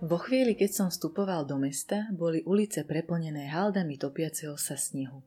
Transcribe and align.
Vo 0.00 0.16
chvíli, 0.16 0.56
keď 0.56 0.70
som 0.72 0.88
vstupoval 0.88 1.44
do 1.44 1.60
mesta, 1.60 2.08
boli 2.08 2.40
ulice 2.48 2.88
preplnené 2.88 3.52
haldami 3.52 4.00
topiaceho 4.00 4.56
sa 4.56 4.72
snehu. 4.72 5.20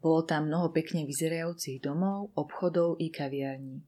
Bolo 0.00 0.24
tam 0.24 0.48
mnoho 0.48 0.72
pekne 0.72 1.04
vyzerajúcich 1.04 1.84
domov, 1.84 2.32
obchodov 2.32 2.96
i 3.04 3.12
kaviarní. 3.12 3.84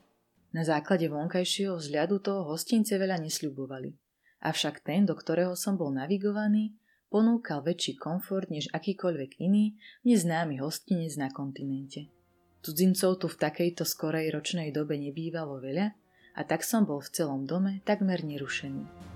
Na 0.53 0.61
základe 0.61 1.09
vonkajšieho 1.09 1.81
vzhľadu 1.81 2.21
toho 2.21 2.53
hostince 2.53 3.01
veľa 3.01 3.17
nesľubovali. 3.25 3.97
Avšak 4.45 4.85
ten, 4.85 5.09
do 5.09 5.17
ktorého 5.17 5.57
som 5.57 5.81
bol 5.81 5.89
navigovaný, 5.97 6.77
ponúkal 7.09 7.65
väčší 7.65 7.97
komfort 7.97 8.53
než 8.53 8.69
akýkoľvek 8.77 9.41
iný 9.41 9.81
neznámy 10.05 10.61
hostinec 10.61 11.17
na 11.17 11.33
kontinente. 11.33 12.13
Cudzincov 12.61 13.25
tu 13.25 13.33
v 13.33 13.41
takejto 13.41 13.89
skorej 13.89 14.29
ročnej 14.37 14.69
dobe 14.69 15.01
nebývalo 15.01 15.65
veľa 15.65 15.97
a 16.37 16.41
tak 16.45 16.61
som 16.61 16.85
bol 16.85 17.01
v 17.01 17.09
celom 17.09 17.49
dome 17.49 17.81
takmer 17.89 18.21
nerušený. 18.21 19.16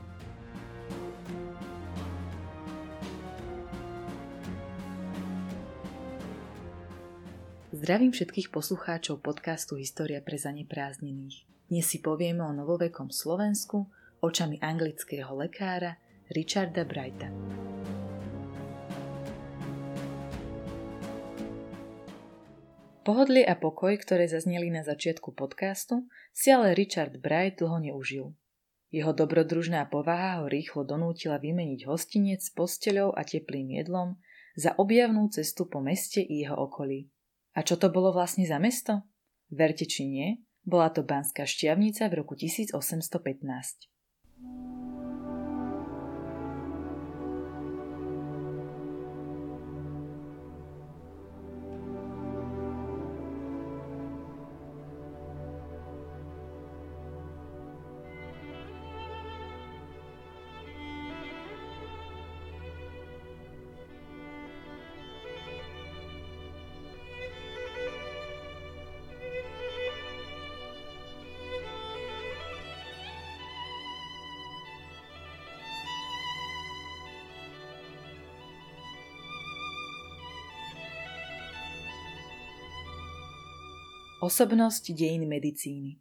Zdravím 7.80 8.12
všetkých 8.12 8.52
poslucháčov 8.52 9.24
podcastu 9.24 9.80
História 9.80 10.20
pre 10.20 10.36
zaneprázdnených. 10.36 11.48
Dnes 11.72 11.88
si 11.88 12.04
povieme 12.04 12.44
o 12.44 12.52
novovekom 12.52 13.08
Slovensku 13.08 13.88
očami 14.20 14.60
anglického 14.60 15.32
lekára 15.32 15.96
Richarda 16.28 16.84
Brighta. 16.84 17.32
Pohodlie 23.00 23.48
a 23.48 23.56
pokoj, 23.56 23.96
ktoré 23.96 24.28
zazneli 24.28 24.68
na 24.68 24.84
začiatku 24.84 25.32
podcastu, 25.32 26.04
si 26.36 26.52
ale 26.52 26.76
Richard 26.76 27.16
Bright 27.16 27.64
dlho 27.64 27.80
neužil. 27.80 28.36
Jeho 28.92 29.16
dobrodružná 29.16 29.88
povaha 29.88 30.44
ho 30.44 30.52
rýchlo 30.52 30.84
donútila 30.84 31.40
vymeniť 31.40 31.88
hostinec 31.88 32.44
s 32.44 32.52
posteľou 32.52 33.16
a 33.16 33.24
teplým 33.24 33.72
jedlom 33.72 34.20
za 34.52 34.76
objavnú 34.76 35.32
cestu 35.32 35.64
po 35.64 35.80
meste 35.80 36.20
i 36.20 36.44
jeho 36.44 36.60
okolí. 36.60 37.08
A 37.54 37.66
čo 37.66 37.74
to 37.74 37.90
bolo 37.90 38.14
vlastne 38.14 38.46
za 38.46 38.62
mesto? 38.62 39.02
Verte 39.50 39.82
či 39.82 40.06
nie, 40.06 40.38
bola 40.62 40.94
to 40.94 41.02
Banská 41.02 41.48
šťavnica 41.48 42.06
v 42.06 42.14
roku 42.14 42.38
1815. 42.38 44.79
Osobnosť 84.20 84.92
dejín 84.92 85.24
medicíny 85.32 85.96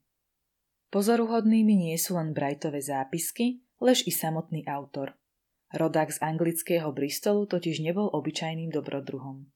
Pozoruhodnými 0.92 1.72
nie 1.72 1.96
sú 1.96 2.20
len 2.20 2.36
Brightové 2.36 2.84
zápisky, 2.84 3.64
lež 3.80 4.04
i 4.04 4.12
samotný 4.12 4.68
autor. 4.68 5.16
Rodák 5.72 6.12
z 6.12 6.20
anglického 6.20 6.92
Bristolu 6.92 7.48
totiž 7.48 7.80
nebol 7.80 8.12
obyčajným 8.12 8.76
dobrodruhom. 8.76 9.48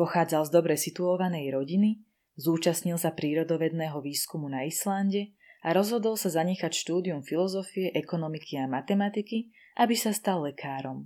Pochádzal 0.00 0.48
z 0.48 0.50
dobre 0.56 0.80
situovanej 0.80 1.52
rodiny, 1.52 2.00
zúčastnil 2.40 2.96
sa 2.96 3.12
prírodovedného 3.12 4.00
výskumu 4.00 4.48
na 4.48 4.64
Islande 4.64 5.36
a 5.60 5.76
rozhodol 5.76 6.16
sa 6.16 6.32
zanechať 6.32 6.72
štúdium 6.72 7.20
filozofie, 7.20 7.92
ekonomiky 7.92 8.56
a 8.56 8.64
matematiky, 8.64 9.52
aby 9.76 9.92
sa 9.92 10.16
stal 10.16 10.40
lekárom. 10.40 11.04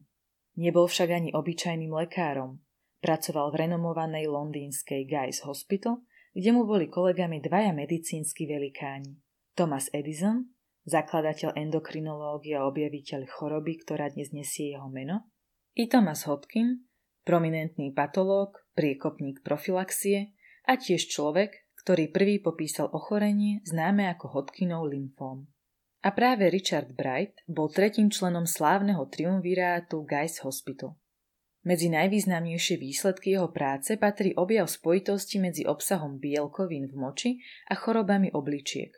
Nebol 0.55 0.87
však 0.87 1.11
ani 1.11 1.35
obyčajným 1.35 1.91
lekárom. 1.91 2.63
Pracoval 3.03 3.51
v 3.51 3.67
renomovanej 3.67 4.31
londýnskej 4.31 5.11
Guy's 5.11 5.43
Hospital– 5.43 5.99
kde 6.35 6.51
mu 6.55 6.63
boli 6.67 6.87
kolegami 6.87 7.43
dvaja 7.43 7.75
medicínsky 7.75 8.47
velikáni. 8.47 9.19
Thomas 9.59 9.91
Edison, 9.91 10.47
zakladateľ 10.87 11.59
endokrinológie 11.59 12.57
a 12.57 12.67
objaviteľ 12.71 13.27
choroby, 13.29 13.83
ktorá 13.83 14.09
dnes 14.15 14.31
nesie 14.31 14.73
jeho 14.75 14.87
meno, 14.89 15.29
i 15.75 15.87
Thomas 15.87 16.27
Hopkins, 16.27 16.83
prominentný 17.23 17.95
patológ, 17.95 18.59
priekopník 18.75 19.45
profilaxie 19.47 20.35
a 20.67 20.75
tiež 20.75 21.11
človek, 21.11 21.71
ktorý 21.85 22.13
prvý 22.13 22.43
popísal 22.43 22.91
ochorenie 22.93 23.65
známe 23.65 24.09
ako 24.11 24.41
Hodkinov 24.41 24.91
lymfóm. 24.91 25.49
A 26.01 26.17
práve 26.17 26.49
Richard 26.49 26.97
Bright 26.97 27.45
bol 27.45 27.69
tretím 27.69 28.09
členom 28.09 28.49
slávneho 28.49 29.05
triumvirátu 29.13 30.01
Guy's 30.09 30.41
Hospital. 30.41 30.97
Medzi 31.61 31.93
najvýznamnejšie 31.93 32.81
výsledky 32.81 33.37
jeho 33.37 33.53
práce 33.53 34.01
patrí 34.01 34.33
objav 34.33 34.65
spojitosti 34.65 35.37
medzi 35.37 35.69
obsahom 35.69 36.17
bielkovín 36.17 36.89
v 36.89 36.95
moči 36.97 37.31
a 37.69 37.77
chorobami 37.77 38.33
obličiek. 38.33 38.97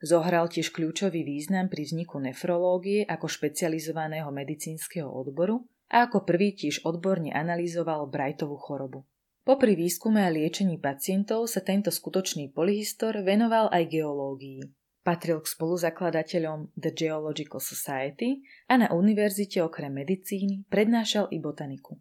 Zohral 0.00 0.48
tiež 0.48 0.72
kľúčový 0.72 1.20
význam 1.26 1.68
pri 1.68 1.84
vzniku 1.84 2.16
nefrológie 2.22 3.04
ako 3.04 3.28
špecializovaného 3.28 4.32
medicínskeho 4.32 5.10
odboru 5.10 5.68
a 5.92 6.08
ako 6.08 6.24
prvý 6.24 6.56
tiež 6.56 6.86
odborne 6.88 7.28
analyzoval 7.34 8.08
Brightovú 8.08 8.56
chorobu. 8.56 9.04
Popri 9.44 9.76
výskume 9.76 10.24
a 10.24 10.32
liečení 10.32 10.80
pacientov 10.80 11.48
sa 11.48 11.60
tento 11.60 11.92
skutočný 11.92 12.52
polyhistor 12.56 13.20
venoval 13.20 13.68
aj 13.68 13.84
geológii. 13.84 14.77
Patril 15.08 15.40
k 15.40 15.48
spoluzakladateľom 15.48 16.76
The 16.76 16.92
Geological 16.92 17.64
Society 17.64 18.44
a 18.68 18.76
na 18.76 18.92
univerzite 18.92 19.64
okrem 19.64 19.96
medicíny 19.96 20.68
prednášal 20.68 21.32
i 21.32 21.40
botaniku. 21.40 21.96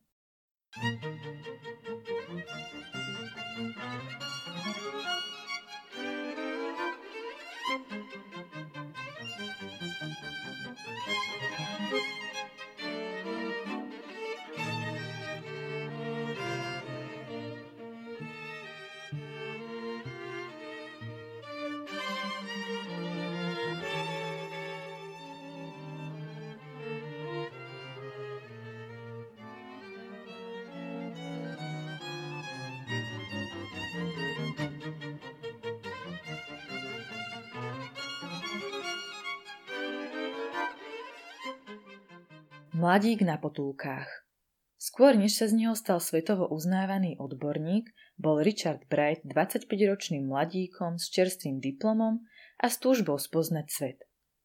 Mladík 42.77 43.25
na 43.25 43.41
potulkách 43.41 44.05
Skôr 44.77 45.17
než 45.17 45.41
sa 45.41 45.49
z 45.49 45.57
neho 45.57 45.73
stal 45.73 45.97
svetovo 45.97 46.45
uznávaný 46.45 47.17
odborník, 47.17 47.89
bol 48.21 48.37
Richard 48.37 48.85
Bright 48.85 49.25
25-ročným 49.25 50.29
mladíkom 50.29 51.01
s 51.01 51.09
čerstvým 51.09 51.57
diplomom 51.57 52.21
a 52.61 52.69
s 52.69 52.77
túžbou 52.77 53.17
spoznať 53.17 53.65
svet. 53.73 53.99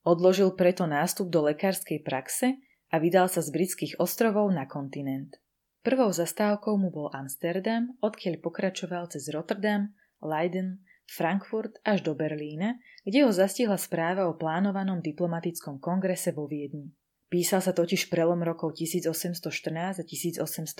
Odložil 0.09 0.49
preto 0.57 0.89
nástup 0.89 1.29
do 1.29 1.45
lekárskej 1.45 2.01
praxe 2.01 2.57
a 2.89 2.97
vydal 2.97 3.29
sa 3.29 3.45
z 3.45 3.53
britských 3.53 4.01
ostrovov 4.01 4.49
na 4.49 4.65
kontinent. 4.65 5.37
Prvou 5.85 6.09
zastávkou 6.09 6.81
mu 6.81 6.89
bol 6.89 7.13
Amsterdam, 7.13 7.93
odkiaľ 8.01 8.41
pokračoval 8.41 9.13
cez 9.13 9.29
Rotterdam, 9.29 9.93
Leiden, 10.25 10.81
Frankfurt 11.05 11.85
až 11.85 12.01
do 12.01 12.17
Berlína, 12.17 12.81
kde 13.05 13.29
ho 13.29 13.31
zastihla 13.37 13.77
správa 13.77 14.25
o 14.25 14.41
plánovanom 14.41 15.05
diplomatickom 15.05 15.85
kongrese 15.85 16.33
vo 16.33 16.49
Viedni. 16.49 16.97
Písal 17.33 17.65
sa 17.65 17.73
totiž 17.73 18.13
prelom 18.13 18.45
rokov 18.45 18.77
1814 18.77 19.41
a 19.73 20.05
1815. 20.05 20.77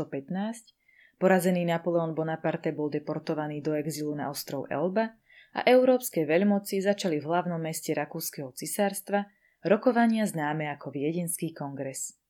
Porazený 1.17 1.65
Napoleon 1.65 2.13
Bonaparte 2.13 2.77
bol 2.77 2.93
deportovaný 2.93 3.65
do 3.65 3.73
exilu 3.73 4.13
na 4.13 4.29
ostrov 4.29 4.69
Elba 4.69 5.17
a 5.57 5.65
európske 5.65 6.29
veľmoci 6.29 6.85
začali 6.85 7.25
v 7.25 7.25
hlavnom 7.25 7.57
meste 7.57 7.97
Rakúskeho 7.97 8.53
cisárstva 8.53 9.33
rokovania 9.65 10.29
známe 10.29 10.69
ako 10.77 10.93
Viedenský 10.93 11.57
kongres. 11.57 12.21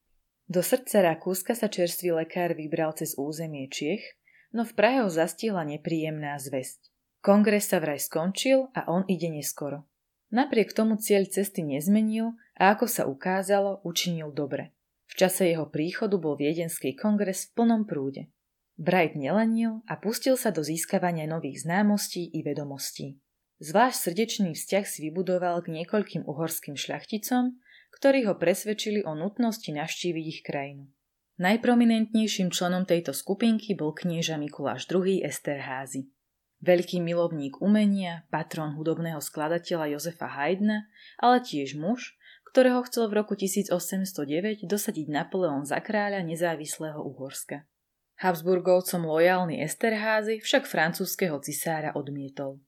Do 0.46 0.62
srdca 0.62 1.02
Rakúska 1.02 1.58
sa 1.58 1.66
čerstvý 1.66 2.22
lekár 2.22 2.54
vybral 2.54 2.94
cez 2.94 3.18
územie 3.18 3.66
Čiech, 3.66 4.06
no 4.54 4.62
v 4.62 4.70
Prahe 4.78 5.02
ho 5.02 5.10
zastihla 5.10 5.66
nepríjemná 5.66 6.38
zväzť. 6.38 6.94
Kongres 7.26 7.74
sa 7.74 7.82
vraj 7.82 7.98
skončil 7.98 8.70
a 8.70 8.86
on 8.86 9.02
ide 9.10 9.34
neskoro. 9.34 9.82
Napriek 10.30 10.70
tomu 10.70 10.94
cieľ 10.94 11.26
cesty 11.26 11.66
nezmenil 11.66 12.38
a 12.56 12.76
ako 12.76 12.86
sa 12.88 13.08
ukázalo, 13.08 13.80
učinil 13.84 14.32
dobre. 14.32 14.72
V 15.12 15.14
čase 15.20 15.52
jeho 15.52 15.68
príchodu 15.68 16.16
bol 16.16 16.40
viedenský 16.40 16.96
kongres 16.96 17.52
v 17.52 17.60
plnom 17.60 17.84
prúde. 17.84 18.32
Bright 18.80 19.12
nelenil 19.12 19.84
a 19.84 20.00
pustil 20.00 20.40
sa 20.40 20.48
do 20.48 20.64
získavania 20.64 21.28
nových 21.28 21.68
známostí 21.68 22.32
i 22.32 22.40
vedomostí. 22.40 23.20
Zvlášť 23.62 23.98
srdečný 24.10 24.50
vzťah 24.56 24.84
si 24.88 24.98
vybudoval 25.06 25.62
k 25.62 25.70
niekoľkým 25.70 26.26
uhorským 26.26 26.74
šľachticom, 26.74 27.60
ktorí 27.92 28.26
ho 28.26 28.34
presvedčili 28.34 29.04
o 29.04 29.12
nutnosti 29.14 29.68
navštíviť 29.68 30.24
ich 30.26 30.40
krajinu. 30.42 30.88
Najprominentnejším 31.38 32.50
členom 32.50 32.88
tejto 32.88 33.12
skupinky 33.12 33.76
bol 33.76 33.92
knieža 33.94 34.40
Mikuláš 34.40 34.88
II. 34.88 35.22
Esterházy. 35.22 36.08
Veľký 36.62 37.02
milovník 37.02 37.58
umenia, 37.58 38.22
patron 38.30 38.78
hudobného 38.78 39.18
skladateľa 39.18 39.98
Jozefa 39.98 40.30
Haydna, 40.30 40.86
ale 41.18 41.42
tiež 41.42 41.74
muž, 41.74 42.14
ktorého 42.52 42.84
chcel 42.84 43.08
v 43.08 43.24
roku 43.24 43.32
1809 43.32 44.68
dosadiť 44.68 45.06
Napoleon 45.08 45.64
za 45.64 45.80
kráľa 45.80 46.20
nezávislého 46.20 47.00
Uhorska. 47.00 47.64
Habsburgovcom 48.20 49.08
lojálny 49.08 49.64
Esterházy 49.64 50.44
však 50.44 50.68
francúzského 50.68 51.40
cisára 51.40 51.96
odmietol. 51.96 52.60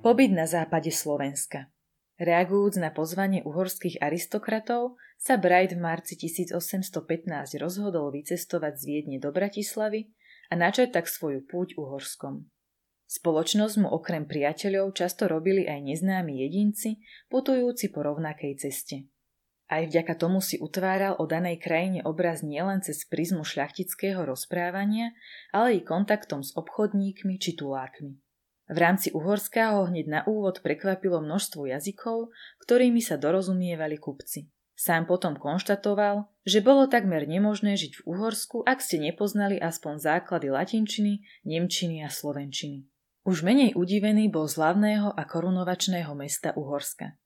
Pobyt 0.00 0.32
na 0.32 0.48
západe 0.48 0.88
Slovenska 0.88 1.68
Reagujúc 2.16 2.80
na 2.80 2.88
pozvanie 2.88 3.44
uhorských 3.44 4.00
aristokratov, 4.00 4.96
sa 5.20 5.36
Bright 5.36 5.76
v 5.76 5.80
marci 5.84 6.16
1815 6.16 6.96
rozhodol 7.60 8.08
vycestovať 8.08 8.80
z 8.80 8.82
Viedne 8.88 9.20
do 9.20 9.28
Bratislavy 9.28 10.08
a 10.48 10.56
načať 10.56 10.96
tak 10.96 11.04
svoju 11.04 11.44
púť 11.44 11.76
Uhorskom. 11.76 12.48
Spoločnosť 13.12 13.76
mu 13.76 13.92
okrem 13.92 14.24
priateľov 14.24 14.96
často 14.96 15.28
robili 15.28 15.68
aj 15.68 15.84
neznámi 15.84 16.48
jedinci, 16.48 17.04
putujúci 17.28 17.92
po 17.92 18.00
rovnakej 18.00 18.56
ceste. 18.56 19.04
Aj 19.68 19.84
vďaka 19.84 20.16
tomu 20.16 20.40
si 20.40 20.56
utváral 20.56 21.20
o 21.20 21.28
danej 21.28 21.60
krajine 21.60 22.00
obraz 22.08 22.40
nielen 22.40 22.80
cez 22.80 23.04
prizmu 23.04 23.44
šľachtického 23.44 24.24
rozprávania, 24.24 25.12
ale 25.52 25.76
i 25.76 25.84
kontaktom 25.84 26.40
s 26.40 26.56
obchodníkmi 26.56 27.36
či 27.36 27.52
tulákmi. 27.52 28.29
V 28.70 28.78
rámci 28.78 29.10
Uhorska 29.10 29.74
ho 29.74 29.90
hneď 29.90 30.06
na 30.06 30.20
úvod 30.30 30.62
prekvapilo 30.62 31.18
množstvo 31.18 31.66
jazykov, 31.66 32.30
ktorými 32.62 33.02
sa 33.02 33.18
dorozumievali 33.18 33.98
kupci. 33.98 34.46
Sám 34.78 35.10
potom 35.10 35.36
konštatoval, 35.36 36.30
že 36.46 36.62
bolo 36.62 36.86
takmer 36.86 37.26
nemožné 37.26 37.76
žiť 37.76 38.00
v 38.00 38.02
Uhorsku, 38.06 38.62
ak 38.64 38.80
ste 38.80 39.02
nepoznali 39.02 39.58
aspoň 39.60 40.00
základy 40.00 40.48
latinčiny, 40.54 41.20
nemčiny 41.44 42.00
a 42.00 42.08
slovenčiny. 42.08 42.86
Už 43.26 43.44
menej 43.44 43.76
udivený 43.76 44.32
bol 44.32 44.48
z 44.48 44.56
hlavného 44.56 45.12
a 45.12 45.22
korunovačného 45.28 46.14
mesta 46.16 46.56
Uhorska. 46.56 47.18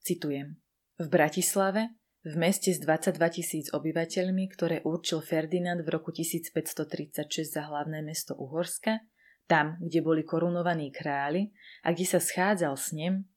Citujem. 0.00 0.56
V 0.96 1.06
Bratislave, 1.12 1.92
v 2.24 2.34
meste 2.38 2.72
s 2.72 2.80
22 2.80 3.18
tisíc 3.28 3.66
obyvateľmi, 3.74 4.48
ktoré 4.48 4.80
určil 4.86 5.20
Ferdinand 5.20 5.82
v 5.82 5.92
roku 5.92 6.14
1536 6.14 7.44
za 7.44 7.66
hlavné 7.66 8.00
mesto 8.00 8.38
Uhorska, 8.38 9.04
tam, 9.52 9.76
kde 9.84 10.00
boli 10.00 10.24
korunovaní 10.24 10.88
králi 10.88 11.52
a 11.84 11.92
kde 11.92 12.08
sa 12.08 12.16
schádzal 12.24 12.72
s 12.72 12.96
ním, 12.96 13.28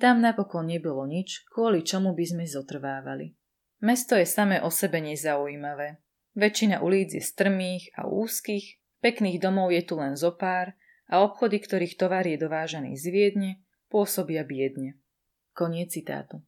tam 0.00 0.24
napokon 0.24 0.64
nebolo 0.64 1.04
nič, 1.04 1.44
kvôli 1.52 1.84
čomu 1.84 2.16
by 2.16 2.24
sme 2.24 2.44
zotrvávali. 2.48 3.36
Mesto 3.84 4.16
je 4.16 4.24
samé 4.24 4.64
o 4.64 4.72
sebe 4.72 5.04
nezaujímavé. 5.04 6.00
Väčšina 6.32 6.80
ulic 6.80 7.12
je 7.12 7.20
strmých 7.20 7.92
a 8.00 8.08
úzkých, 8.08 8.80
pekných 9.04 9.36
domov 9.44 9.76
je 9.76 9.84
tu 9.84 10.00
len 10.00 10.16
zopár 10.16 10.72
a 11.04 11.20
obchody, 11.20 11.60
ktorých 11.60 12.00
tovar 12.00 12.24
je 12.24 12.40
dovážaný 12.40 12.96
z 12.96 13.04
Viedne, 13.12 13.50
pôsobia 13.92 14.48
biedne. 14.48 14.96
Koniec 15.52 15.92
citátu. 15.92 16.40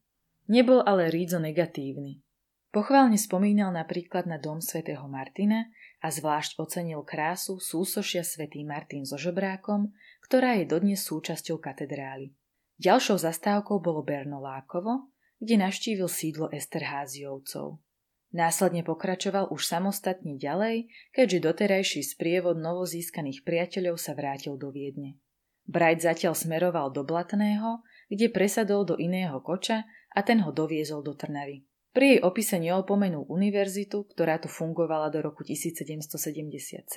Nebol 0.49 0.81
ale 0.81 1.13
Rídzo 1.13 1.37
negatívny. 1.37 2.25
Pochválne 2.71 3.19
spomínal 3.19 3.75
napríklad 3.75 4.23
na 4.31 4.39
dom 4.39 4.63
svätého 4.63 5.03
Martina 5.11 5.67
a 5.99 6.07
zvlášť 6.07 6.55
ocenil 6.55 7.03
krásu 7.03 7.59
súsošia 7.59 8.23
svätý 8.23 8.63
Martin 8.63 9.03
so 9.03 9.19
žobrákom, 9.19 9.91
ktorá 10.23 10.55
je 10.55 10.71
dodnes 10.71 11.03
súčasťou 11.03 11.59
katedrály. 11.59 12.31
Ďalšou 12.79 13.19
zastávkou 13.19 13.83
bolo 13.83 14.07
Bernolákovo, 14.07 15.11
kde 15.43 15.67
navštívil 15.67 16.07
sídlo 16.07 16.47
Esterháziovcov. 16.47 17.83
Následne 18.31 18.87
pokračoval 18.87 19.51
už 19.51 19.67
samostatne 19.67 20.39
ďalej, 20.39 20.87
keďže 21.11 21.43
doterajší 21.43 22.01
sprievod 22.07 22.55
novozískaných 22.55 23.43
priateľov 23.43 23.99
sa 23.99 24.15
vrátil 24.15 24.55
do 24.55 24.71
Viedne. 24.71 25.19
Bright 25.67 26.07
zatiaľ 26.07 26.39
smeroval 26.39 26.95
do 26.95 27.03
Blatného, 27.03 27.83
kde 28.07 28.31
presadol 28.31 28.87
do 28.87 28.95
iného 28.95 29.43
koča 29.43 29.83
a 30.15 30.19
ten 30.23 30.39
ho 30.47 30.55
doviezol 30.55 31.03
do 31.03 31.11
Trnavy. 31.11 31.67
Pri 31.91 32.15
jej 32.15 32.19
opise 32.23 32.55
neopomenul 32.55 33.27
univerzitu, 33.27 34.07
ktorá 34.07 34.39
tu 34.39 34.47
fungovala 34.47 35.11
do 35.11 35.19
roku 35.19 35.43
1777 35.43 36.87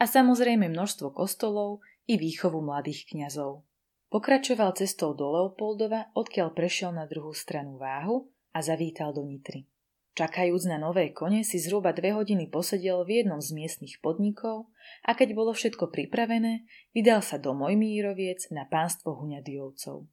a 0.00 0.04
samozrejme 0.08 0.64
množstvo 0.72 1.12
kostolov 1.12 1.84
i 2.08 2.16
výchovu 2.16 2.64
mladých 2.64 3.12
kňazov. 3.12 3.68
Pokračoval 4.08 4.72
cestou 4.80 5.12
do 5.12 5.28
Leopoldova, 5.28 6.08
odkiaľ 6.16 6.56
prešiel 6.56 6.96
na 6.96 7.04
druhú 7.04 7.36
stranu 7.36 7.76
váhu 7.76 8.32
a 8.56 8.64
zavítal 8.64 9.12
do 9.12 9.20
Nitry. 9.20 9.68
Čakajúc 10.16 10.64
na 10.66 10.80
nové 10.80 11.12
kone 11.12 11.44
si 11.44 11.60
zhruba 11.60 11.92
dve 11.92 12.16
hodiny 12.16 12.48
posedel 12.48 13.04
v 13.04 13.22
jednom 13.22 13.38
z 13.44 13.52
miestnych 13.54 14.00
podnikov 14.00 14.72
a 15.04 15.12
keď 15.12 15.36
bolo 15.36 15.52
všetko 15.52 15.92
pripravené, 15.92 16.64
vydal 16.96 17.20
sa 17.20 17.36
do 17.36 17.52
Mojmíroviec 17.52 18.48
na 18.50 18.64
pánstvo 18.64 19.14
Huňadiovcov. 19.20 20.08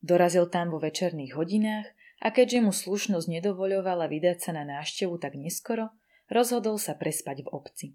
Dorazil 0.00 0.48
tam 0.48 0.72
vo 0.72 0.80
večerných 0.80 1.36
hodinách 1.36 1.90
a 2.20 2.28
keďže 2.28 2.60
mu 2.60 2.72
slušnosť 2.72 3.26
nedovoľovala 3.26 4.06
vydať 4.06 4.38
sa 4.44 4.50
na 4.52 4.68
návštevu 4.68 5.16
tak 5.16 5.40
neskoro, 5.40 5.88
rozhodol 6.28 6.76
sa 6.76 6.92
prespať 6.92 7.44
v 7.44 7.48
obci. 7.48 7.86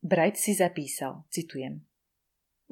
Bright 0.00 0.40
si 0.40 0.56
zapísal, 0.56 1.28
citujem. 1.28 1.84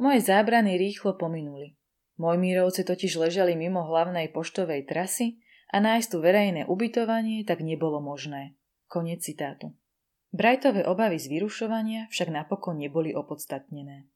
Moje 0.00 0.26
zábrany 0.26 0.74
rýchlo 0.80 1.14
pominuli. 1.14 1.76
mírovce 2.18 2.82
totiž 2.82 3.16
ležali 3.16 3.54
mimo 3.54 3.84
hlavnej 3.84 4.32
poštovej 4.32 4.88
trasy 4.88 5.38
a 5.70 5.82
nájsť 5.82 6.08
tu 6.10 6.18
verejné 6.18 6.66
ubytovanie 6.66 7.44
tak 7.46 7.60
nebolo 7.60 8.00
možné. 8.00 8.54
Konec 8.88 9.22
citátu. 9.22 9.74
Brightové 10.34 10.82
obavy 10.82 11.18
z 11.18 11.30
vyrušovania 11.30 12.10
však 12.10 12.30
napokon 12.30 12.78
neboli 12.78 13.14
opodstatnené. 13.14 14.10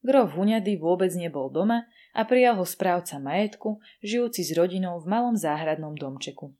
Grof 0.00 0.32
Huňady 0.32 0.80
vôbec 0.80 1.12
nebol 1.12 1.52
doma 1.52 1.84
a 2.16 2.24
prijal 2.24 2.56
ho 2.56 2.64
správca 2.64 3.20
majetku, 3.20 3.84
žijúci 4.00 4.40
s 4.40 4.56
rodinou 4.56 4.96
v 4.96 5.06
malom 5.12 5.36
záhradnom 5.36 5.92
domčeku. 5.92 6.56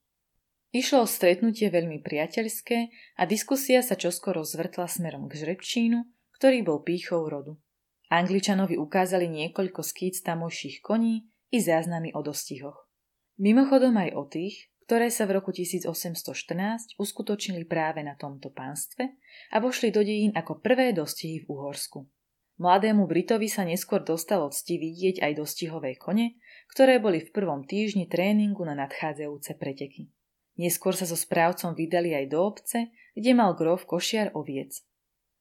Išlo 0.71 1.03
o 1.03 1.09
stretnutie 1.09 1.67
veľmi 1.67 1.99
priateľské 2.05 2.79
a 3.19 3.23
diskusia 3.27 3.83
sa 3.83 3.99
čoskoro 3.99 4.47
zvrtla 4.47 4.87
smerom 4.87 5.27
k 5.27 5.43
žrebčínu, 5.43 6.07
ktorý 6.39 6.63
bol 6.63 6.87
pýchou 6.87 7.27
rodu. 7.27 7.59
Angličanovi 8.13 8.79
ukázali 8.79 9.27
niekoľko 9.27 9.83
skýc 9.83 10.23
tamojších 10.23 10.79
koní 10.79 11.27
i 11.51 11.59
záznamy 11.59 12.15
o 12.15 12.23
dostihoch. 12.23 12.87
Mimochodom 13.41 13.97
aj 13.99 14.11
o 14.15 14.23
tých, 14.29 14.71
ktoré 14.87 15.11
sa 15.11 15.27
v 15.27 15.39
roku 15.39 15.51
1814 15.51 16.99
uskutočnili 16.99 17.67
práve 17.67 18.03
na 18.03 18.15
tomto 18.19 18.51
pánstve 18.51 19.17
a 19.51 19.57
vošli 19.63 19.91
do 19.91 20.03
dejín 20.03 20.35
ako 20.35 20.59
prvé 20.63 20.91
dostihy 20.95 21.43
v 21.43 21.51
Uhorsku. 21.51 22.07
Mladému 22.61 23.09
Britovi 23.09 23.49
sa 23.49 23.65
neskôr 23.65 24.05
dostalo 24.05 24.53
cti 24.53 24.77
vidieť 24.77 25.25
aj 25.25 25.33
dostihové 25.41 25.97
kone, 25.97 26.37
ktoré 26.77 27.01
boli 27.01 27.25
v 27.25 27.33
prvom 27.33 27.65
týždni 27.65 28.05
tréningu 28.05 28.69
na 28.69 28.77
nadchádzajúce 28.77 29.57
preteky. 29.57 30.13
Neskôr 30.61 30.93
sa 30.93 31.09
so 31.09 31.17
správcom 31.17 31.73
vydali 31.73 32.13
aj 32.13 32.29
do 32.29 32.39
obce, 32.45 32.93
kde 33.17 33.33
mal 33.33 33.57
grof 33.57 33.89
košiar 33.89 34.37
oviec. 34.37 34.85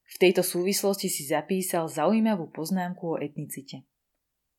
V 0.07 0.15
tejto 0.15 0.47
súvislosti 0.47 1.11
si 1.11 1.27
zapísal 1.27 1.91
zaujímavú 1.91 2.55
poznámku 2.55 3.03
o 3.03 3.19
etnicite. 3.19 3.83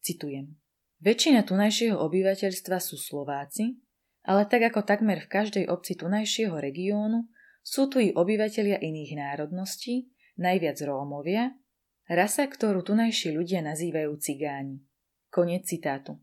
Citujem. 0.05 0.61
Väčšina 1.01 1.49
tunajšieho 1.49 1.97
obyvateľstva 1.97 2.77
sú 2.77 3.01
Slováci, 3.01 3.81
ale 4.29 4.45
tak 4.45 4.69
ako 4.69 4.85
takmer 4.85 5.25
v 5.25 5.33
každej 5.33 5.65
obci 5.65 5.97
tunajšieho 5.97 6.61
regiónu, 6.61 7.25
sú 7.65 7.89
tu 7.89 8.05
i 8.05 8.13
obyvatelia 8.13 8.77
iných 8.77 9.17
národností, 9.17 10.13
najviac 10.37 10.77
Rómovia, 10.85 11.57
rasa, 12.11 12.51
ktorú 12.51 12.83
tunajší 12.83 13.31
ľudia 13.31 13.63
nazývajú 13.63 14.11
cigáni. 14.19 14.83
Koniec 15.31 15.71
citátu. 15.71 16.19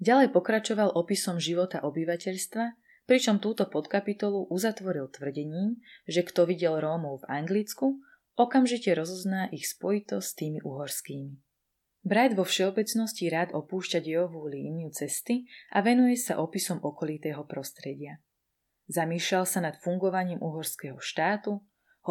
Ďalej 0.00 0.32
pokračoval 0.32 0.96
opisom 0.96 1.36
života 1.36 1.84
obyvateľstva, 1.84 2.64
pričom 3.04 3.36
túto 3.36 3.68
podkapitolu 3.68 4.48
uzatvoril 4.48 5.12
tvrdením, 5.12 5.76
že 6.08 6.24
kto 6.24 6.48
videl 6.48 6.80
Rómov 6.80 7.20
v 7.20 7.28
Anglicku, 7.28 8.00
okamžite 8.40 8.96
rozozná 8.96 9.52
ich 9.52 9.68
spojitosť 9.68 10.24
s 10.24 10.36
tými 10.40 10.58
uhorskými. 10.64 11.36
Bright 12.00 12.32
vo 12.32 12.48
všeobecnosti 12.48 13.28
rád 13.28 13.52
opúšťa 13.52 14.00
dejovú 14.00 14.48
líniu 14.48 14.88
cesty 14.88 15.44
a 15.68 15.84
venuje 15.84 16.16
sa 16.16 16.40
opisom 16.40 16.80
okolitého 16.80 17.44
prostredia. 17.44 18.24
Zamýšľal 18.88 19.44
sa 19.44 19.60
nad 19.60 19.76
fungovaním 19.76 20.40
uhorského 20.40 20.96
štátu, 20.96 21.60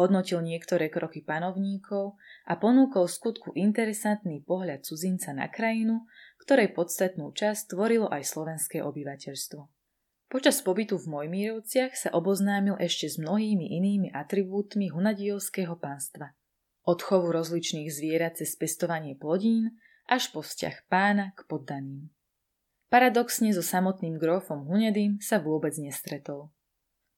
hodnotil 0.00 0.40
niektoré 0.40 0.88
kroky 0.88 1.20
panovníkov 1.20 2.16
a 2.48 2.56
ponúkol 2.56 3.04
skutku 3.04 3.52
interesantný 3.52 4.40
pohľad 4.40 4.80
cudzinca 4.88 5.36
na 5.36 5.52
krajinu, 5.52 6.08
ktorej 6.40 6.72
podstatnú 6.72 7.36
časť 7.36 7.76
tvorilo 7.76 8.08
aj 8.08 8.24
slovenské 8.24 8.80
obyvateľstvo. 8.80 9.60
Počas 10.30 10.62
pobytu 10.64 10.96
v 10.96 11.10
Mojmírovciach 11.10 11.92
sa 11.92 12.08
oboznámil 12.16 12.78
ešte 12.80 13.10
s 13.10 13.20
mnohými 13.20 13.76
inými 13.76 14.08
atribútmi 14.14 14.88
hunadiovského 14.88 15.76
pánstva. 15.76 16.32
Od 16.86 16.96
chovu 17.02 17.34
rozličných 17.34 17.90
zvierat 17.92 18.40
cez 18.40 18.56
pestovanie 18.56 19.18
plodín 19.18 19.76
až 20.08 20.32
po 20.32 20.40
vzťah 20.40 20.86
pána 20.88 21.36
k 21.36 21.44
poddaným. 21.44 22.08
Paradoxne 22.90 23.54
so 23.54 23.62
samotným 23.62 24.18
grófom 24.18 24.66
Hunedým 24.66 25.22
sa 25.22 25.38
vôbec 25.38 25.74
nestretol. 25.78 26.50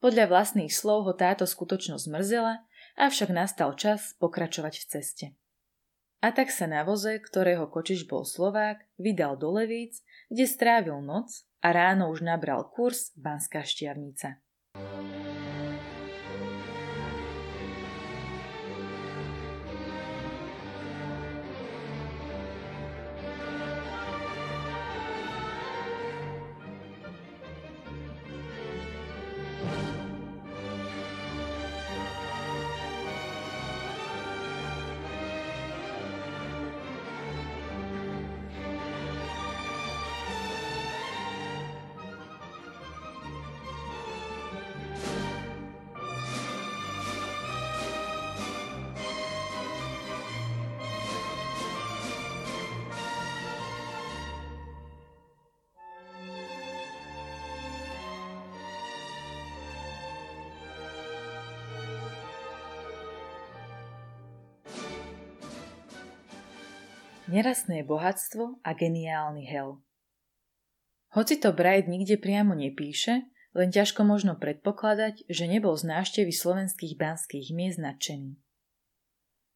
Podľa 0.05 0.29
vlastných 0.29 0.73
slov 0.73 1.09
ho 1.09 1.15
táto 1.15 1.47
skutočnosť 1.49 2.11
mrzela, 2.11 2.65
avšak 2.99 3.31
nastal 3.33 3.73
čas 3.79 4.17
pokračovať 4.19 4.75
v 4.79 4.85
ceste. 4.89 5.27
A 6.23 6.31
tak 6.31 6.55
sa 6.55 6.71
na 6.71 6.87
voze, 6.87 7.19
ktorého 7.19 7.67
kočiš 7.67 8.07
bol 8.07 8.23
Slovák, 8.23 8.79
vydal 8.95 9.35
do 9.35 9.51
Levíc, 9.51 10.07
kde 10.31 10.47
strávil 10.47 11.03
noc 11.03 11.43
a 11.59 11.75
ráno 11.75 12.15
už 12.15 12.23
nabral 12.23 12.71
kurz 12.71 13.11
Banská 13.19 13.67
šťavnica. 13.67 14.39
Nerastné 67.31 67.87
bohatstvo 67.87 68.59
a 68.67 68.71
geniálny 68.75 69.47
hel. 69.47 69.79
Hoci 71.13 71.37
to 71.37 71.53
Bright 71.53 71.87
nikde 71.87 72.17
priamo 72.17 72.57
nepíše, 72.57 73.29
len 73.53 73.69
ťažko 73.69 74.03
možno 74.09 74.41
predpokladať, 74.41 75.29
že 75.29 75.45
nebol 75.45 75.77
z 75.77 75.85
návštevy 75.93 76.33
slovenských 76.33 76.97
banských 76.97 77.53
miest 77.53 77.77
nadšený. 77.77 78.41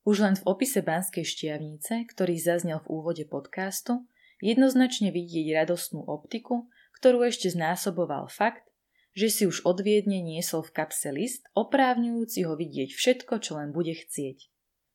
Už 0.06 0.16
len 0.23 0.35
v 0.38 0.46
opise 0.46 0.87
Banskej 0.87 1.26
štiavnice, 1.26 2.06
ktorý 2.14 2.38
zaznel 2.38 2.78
v 2.85 2.90
úvode 2.94 3.25
podcastu, 3.26 4.06
jednoznačne 4.38 5.11
vidieť 5.11 5.56
radostnú 5.64 6.06
optiku, 6.06 6.70
ktorú 7.00 7.26
ešte 7.26 7.50
znásoboval 7.50 8.30
fakt, 8.30 8.70
že 9.16 9.32
si 9.32 9.42
už 9.49 9.64
od 9.64 9.80
Viedne 9.80 10.20
niesol 10.20 10.61
v 10.62 10.76
kapse 10.76 11.08
list, 11.08 11.49
oprávňujúci 11.56 12.44
ho 12.44 12.54
vidieť 12.54 12.92
všetko, 12.92 13.40
čo 13.40 13.56
len 13.58 13.73
bude 13.73 13.96
chcieť. 13.96 14.52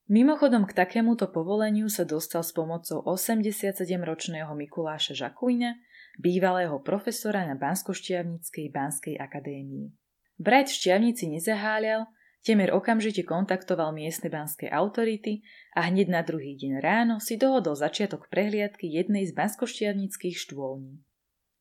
Mimochodom 0.09 0.65
k 0.65 0.73
takémuto 0.73 1.29
povoleniu 1.29 1.85
sa 1.85 2.07
dostal 2.07 2.41
s 2.41 2.55
pomocou 2.55 3.05
87-ročného 3.05 4.49
Mikuláša 4.55 5.13
Žakuina, 5.13 5.77
bývalého 6.17 6.81
profesora 6.81 7.45
na 7.45 7.53
Banskoštiavnickej 7.53 8.67
Banskej 8.73 9.15
akadémii. 9.21 9.93
Brať 10.41 10.73
v 10.73 10.77
Šťavnici 10.81 11.25
nezaháľal, 11.29 12.09
temer 12.41 12.73
okamžite 12.73 13.21
kontaktoval 13.21 13.93
miestne 13.93 14.33
banské 14.33 14.65
autority 14.73 15.45
a 15.77 15.85
hneď 15.85 16.09
na 16.09 16.21
druhý 16.25 16.57
deň 16.57 16.81
ráno 16.81 17.21
si 17.21 17.37
dohodol 17.37 17.77
začiatok 17.77 18.25
prehliadky 18.33 18.89
jednej 18.89 19.29
z 19.29 19.37
banskoštiavnických 19.37 20.33
štôlní. 20.33 20.97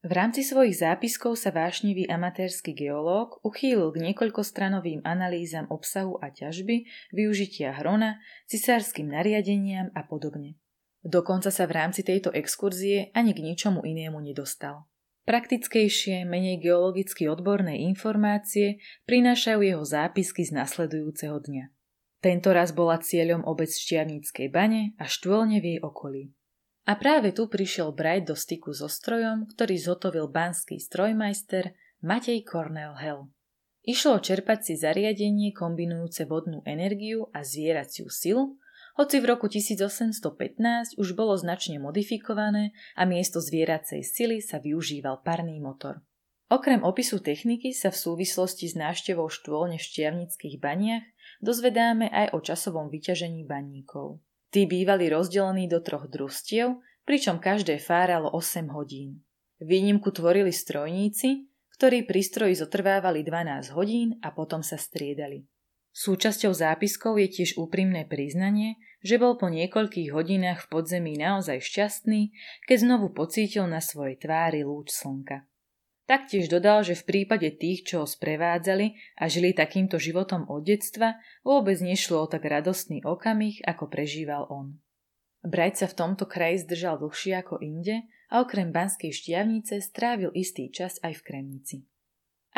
V 0.01 0.17
rámci 0.17 0.41
svojich 0.41 0.81
zápiskov 0.81 1.37
sa 1.37 1.53
vášnivý 1.53 2.09
amatérsky 2.09 2.73
geológ 2.73 3.37
uchýlil 3.45 3.93
k 3.93 4.01
niekoľkostranovým 4.09 5.05
analýzam 5.05 5.69
obsahu 5.69 6.17
a 6.25 6.33
ťažby, 6.33 6.89
využitia 7.13 7.77
hrona, 7.77 8.17
cisárskym 8.49 9.13
nariadeniam 9.13 9.93
a 9.93 10.01
podobne. 10.09 10.57
Dokonca 11.05 11.53
sa 11.53 11.69
v 11.69 11.77
rámci 11.77 12.01
tejto 12.01 12.33
exkurzie 12.33 13.13
ani 13.13 13.37
k 13.37 13.45
ničomu 13.45 13.85
inému 13.85 14.25
nedostal. 14.25 14.89
Praktickejšie, 15.29 16.25
menej 16.25 16.65
geologicky 16.65 17.29
odborné 17.29 17.85
informácie 17.85 18.81
prinášajú 19.05 19.61
jeho 19.61 19.85
zápisky 19.85 20.49
z 20.49 20.57
nasledujúceho 20.57 21.37
dňa. 21.45 21.65
Tento 22.25 22.49
raz 22.57 22.73
bola 22.73 22.97
cieľom 23.01 23.45
obec 23.45 23.69
Štiavníckej 23.69 24.49
bane 24.49 24.97
a 24.97 25.05
štôlne 25.05 25.61
v 25.61 25.77
jej 25.77 25.79
okolí. 25.85 26.33
A 26.91 26.99
práve 26.99 27.31
tu 27.31 27.47
prišiel 27.47 27.95
Bright 27.95 28.27
do 28.27 28.35
styku 28.35 28.75
so 28.75 28.91
strojom, 28.91 29.47
ktorý 29.47 29.79
zotovil 29.79 30.27
banský 30.27 30.83
strojmajster 30.83 31.71
Matej 32.03 32.43
Cornel 32.43 32.99
Hell. 32.99 33.31
Išlo 33.87 34.19
o 34.19 34.25
čerpacie 34.25 34.75
zariadenie 34.75 35.55
kombinujúce 35.55 36.27
vodnú 36.27 36.67
energiu 36.67 37.31
a 37.31 37.47
zvieraciu 37.47 38.11
silu, 38.11 38.59
hoci 38.99 39.23
v 39.23 39.31
roku 39.31 39.47
1815 39.47 40.99
už 40.99 41.09
bolo 41.15 41.39
značne 41.39 41.79
modifikované 41.79 42.75
a 42.99 43.07
miesto 43.07 43.39
zvieracej 43.39 44.03
sily 44.03 44.43
sa 44.43 44.59
využíval 44.59 45.23
parný 45.23 45.63
motor. 45.63 46.03
Okrem 46.51 46.83
opisu 46.83 47.23
techniky 47.23 47.71
sa 47.71 47.95
v 47.95 48.03
súvislosti 48.03 48.67
s 48.67 48.75
návštevou 48.75 49.31
štôlne 49.31 49.79
v 49.79 49.87
šťavnických 49.87 50.59
baniach 50.59 51.07
dozvedáme 51.39 52.11
aj 52.11 52.35
o 52.35 52.43
časovom 52.43 52.91
vyťažení 52.91 53.47
baníkov. 53.47 54.19
Tí 54.51 54.67
bývali 54.67 55.07
rozdelení 55.11 55.71
do 55.71 55.79
troch 55.79 56.11
družstiev, 56.11 56.83
pričom 57.07 57.39
každé 57.39 57.79
fáralo 57.79 58.31
8 58.35 58.71
hodín. 58.75 59.23
Výnimku 59.63 60.11
tvorili 60.11 60.51
strojníci, 60.51 61.51
ktorí 61.79 62.05
pri 62.05 62.21
stroji 62.23 62.55
zotrvávali 62.59 63.23
12 63.23 63.73
hodín 63.73 64.19
a 64.21 64.35
potom 64.35 64.61
sa 64.61 64.77
striedali. 64.77 65.47
Súčasťou 65.91 66.55
zápiskov 66.55 67.19
je 67.19 67.29
tiež 67.43 67.59
úprimné 67.59 68.07
priznanie, 68.07 68.79
že 69.03 69.19
bol 69.19 69.35
po 69.35 69.51
niekoľkých 69.51 70.15
hodinách 70.15 70.67
v 70.67 70.71
podzemí 70.71 71.19
naozaj 71.19 71.59
šťastný, 71.59 72.31
keď 72.71 72.77
znovu 72.87 73.11
pocítil 73.11 73.67
na 73.67 73.83
svojej 73.83 74.15
tvári 74.21 74.63
lúč 74.63 74.95
slnka. 74.95 75.50
Taktiež 76.11 76.51
dodal, 76.51 76.83
že 76.83 76.99
v 76.99 77.07
prípade 77.07 77.47
tých, 77.55 77.87
čo 77.87 78.03
ho 78.03 78.07
sprevádzali 78.11 78.99
a 79.15 79.31
žili 79.31 79.55
takýmto 79.55 79.95
životom 79.95 80.43
od 80.51 80.67
detstva, 80.67 81.23
vôbec 81.47 81.79
nešlo 81.79 82.27
o 82.27 82.27
tak 82.27 82.51
radostný 82.51 83.07
okamih, 83.07 83.63
ako 83.63 83.87
prežíval 83.87 84.51
on. 84.51 84.75
Bright 85.47 85.79
sa 85.79 85.87
v 85.87 85.95
tomto 85.95 86.27
kraji 86.27 86.67
zdržal 86.67 86.99
dlhšie 86.99 87.39
ako 87.39 87.63
inde 87.63 88.11
a 88.27 88.43
okrem 88.43 88.75
banskej 88.75 89.15
štiavnice 89.15 89.79
strávil 89.79 90.35
istý 90.35 90.67
čas 90.75 90.99
aj 91.07 91.23
v 91.23 91.25
Kremnici. 91.31 91.77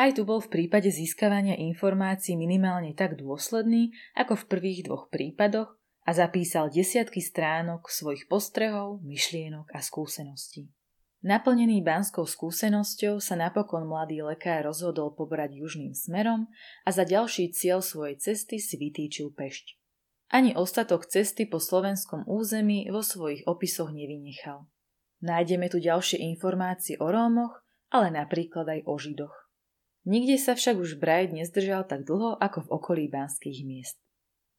Aj 0.01 0.09
tu 0.09 0.25
bol 0.25 0.41
v 0.41 0.49
prípade 0.49 0.89
získavania 0.89 1.53
informácií 1.53 2.33
minimálne 2.33 2.97
tak 2.97 3.21
dôsledný, 3.21 3.93
ako 4.17 4.33
v 4.33 4.47
prvých 4.49 4.89
dvoch 4.89 5.13
prípadoch 5.13 5.77
a 6.01 6.09
zapísal 6.09 6.73
desiatky 6.73 7.21
stránok 7.21 7.85
svojich 7.85 8.25
postrehov, 8.25 8.97
myšlienok 9.05 9.69
a 9.77 9.79
skúseností. 9.85 10.73
Naplnený 11.23 11.79
banskou 11.79 12.27
skúsenosťou 12.27 13.23
sa 13.23 13.39
napokon 13.39 13.87
mladý 13.87 14.21
lekár 14.27 14.67
rozhodol 14.67 15.15
pobrať 15.15 15.55
južným 15.55 15.95
smerom 15.95 16.51
a 16.83 16.89
za 16.91 17.07
ďalší 17.07 17.55
cieľ 17.55 17.79
svojej 17.79 18.19
cesty 18.19 18.59
si 18.59 18.75
vytýčil 18.75 19.31
Pešť. 19.31 19.79
Ani 20.35 20.51
ostatok 20.51 21.07
cesty 21.07 21.47
po 21.47 21.63
slovenskom 21.63 22.27
území 22.27 22.91
vo 22.91 22.99
svojich 22.99 23.47
opisoch 23.47 23.95
nevynechal. 23.95 24.67
Nájdeme 25.23 25.71
tu 25.71 25.79
ďalšie 25.79 26.19
informácie 26.19 26.99
o 26.99 27.07
Rómoch 27.07 27.63
ale 27.93 28.09
napríklad 28.09 28.65
aj 28.65 28.79
o 28.89 28.97
Židoch. 28.97 29.35
Nikde 30.03 30.35
sa 30.41 30.57
však 30.57 30.81
už 30.81 30.97
Bright 30.97 31.31
nezdržal 31.31 31.85
tak 31.85 32.03
dlho 32.03 32.35
ako 32.41 32.67
v 32.67 32.71
okolí 32.73 33.05
banských 33.07 33.61
miest. 33.63 34.02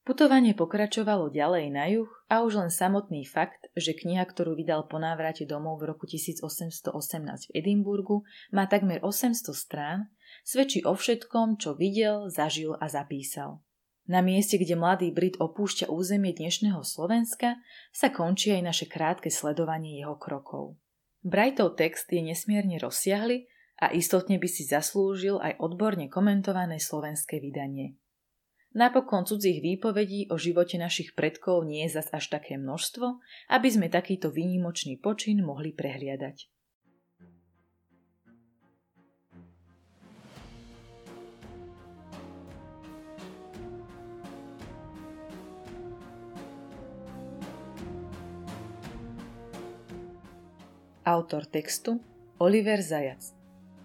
Putovanie 0.05 0.53
pokračovalo 0.53 1.33
ďalej 1.33 1.73
na 1.73 1.89
juh 1.89 2.13
a 2.29 2.45
už 2.45 2.61
len 2.61 2.69
samotný 2.69 3.25
fakt, 3.25 3.73
že 3.73 3.97
kniha, 3.97 4.21
ktorú 4.29 4.53
vydal 4.53 4.85
po 4.85 5.01
návrate 5.01 5.49
domov 5.49 5.81
v 5.81 5.97
roku 5.97 6.05
1818 6.05 6.93
v 7.49 7.51
Edimburgu, 7.57 8.21
má 8.53 8.69
takmer 8.69 9.01
800 9.01 9.33
strán, 9.57 10.13
svedčí 10.45 10.85
o 10.85 10.93
všetkom, 10.93 11.57
čo 11.57 11.73
videl, 11.73 12.29
zažil 12.29 12.77
a 12.77 12.85
zapísal. 12.85 13.65
Na 14.05 14.21
mieste, 14.21 14.61
kde 14.61 14.77
mladý 14.77 15.09
Brit 15.09 15.41
opúšťa 15.41 15.89
územie 15.89 16.37
dnešného 16.37 16.85
Slovenska, 16.85 17.57
sa 17.89 18.13
končí 18.13 18.53
aj 18.53 18.61
naše 18.61 18.85
krátke 18.85 19.33
sledovanie 19.33 20.05
jeho 20.05 20.21
krokov. 20.21 20.77
Brightov 21.25 21.81
text 21.81 22.13
je 22.13 22.21
nesmierne 22.21 22.77
rozsiahly 22.77 23.49
a 23.81 23.89
istotne 23.97 24.37
by 24.37 24.49
si 24.53 24.69
zaslúžil 24.69 25.41
aj 25.41 25.57
odborne 25.57 26.13
komentované 26.13 26.77
slovenské 26.77 27.41
vydanie. 27.41 27.97
Napokon 28.75 29.23
cudzích 29.23 29.63
výpovedí 29.63 30.35
o 30.35 30.37
živote 30.39 30.83
našich 30.83 31.15
predkov 31.15 31.63
nie 31.63 31.87
je 31.87 32.03
zas 32.03 32.11
až 32.11 32.27
také 32.27 32.59
množstvo, 32.59 33.23
aby 33.55 33.69
sme 33.71 33.87
takýto 33.87 34.35
výnimočný 34.35 34.99
počin 34.99 35.47
mohli 35.47 35.71
prehliadať. 35.71 36.51
Autor 51.07 51.47
textu 51.47 52.03
Oliver 52.43 52.83
Zajac 52.83 53.23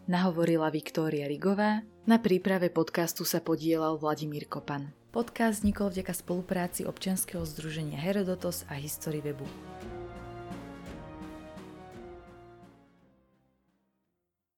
Nahovorila 0.10 0.74
Viktória 0.74 1.30
Rigová, 1.30 1.86
na 2.10 2.18
príprave 2.18 2.74
podcastu 2.74 3.22
sa 3.22 3.38
podielal 3.38 4.02
Vladimír 4.02 4.50
Kopan. 4.50 4.90
Podcast 5.14 5.62
vznikol 5.62 5.94
vďaka 5.94 6.18
spolupráci 6.18 6.82
občianskeho 6.82 7.46
združenia 7.46 8.02
Herodotos 8.02 8.66
a 8.66 8.82
History 8.82 9.22
Webu. 9.22 9.46